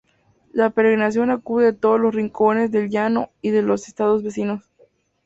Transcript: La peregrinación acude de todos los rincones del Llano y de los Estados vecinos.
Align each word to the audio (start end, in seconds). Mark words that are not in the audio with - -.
La 0.51 0.71
peregrinación 0.71 1.29
acude 1.29 1.63
de 1.65 1.73
todos 1.73 1.99
los 1.99 2.15
rincones 2.15 2.71
del 2.71 2.89
Llano 2.89 3.29
y 3.39 3.51
de 3.51 3.61
los 3.61 3.87
Estados 3.87 4.23
vecinos. 4.23 4.63